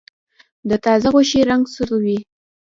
د 0.69 0.71
تازه 0.85 1.07
غوښې 1.13 1.41
رنګ 1.49 1.63
سور 1.73 1.89
وي. 2.03 2.19